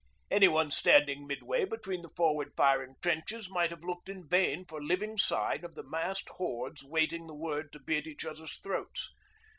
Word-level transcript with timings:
Anyone 0.31 0.71
standing 0.71 1.27
midway 1.27 1.63
between 1.63 2.01
the 2.01 2.09
forward 2.15 2.53
firing 2.57 2.95
trenches 3.03 3.51
might 3.51 3.69
have 3.69 3.83
looked 3.83 4.09
in 4.09 4.27
vain 4.27 4.65
for 4.65 4.81
living 4.83 5.15
sign 5.19 5.63
of 5.63 5.75
the 5.75 5.87
massed 5.87 6.27
hordes 6.37 6.83
waiting 6.83 7.27
the 7.27 7.35
word 7.35 7.71
to 7.73 7.79
be 7.79 7.97
at 7.99 8.07
each 8.07 8.25
other's 8.25 8.57
throats. 8.57 9.11